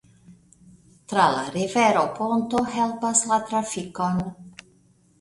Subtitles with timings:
[1.09, 4.29] Tra la rivero ponto helpas la trafikon.